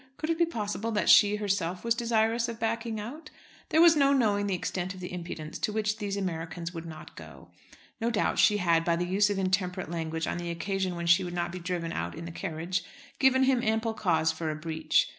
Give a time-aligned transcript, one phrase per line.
[0.17, 3.29] Could it be possible that she herself was desirous of backing out.
[3.69, 7.15] There was no knowing the extent of the impudence to which these Americans would not
[7.15, 7.49] go!
[7.99, 11.23] No doubt she had, by the use of intemperate language on the occasion when she
[11.23, 12.83] would not be driven out in the carriage,
[13.19, 15.07] given him ample cause for a breach.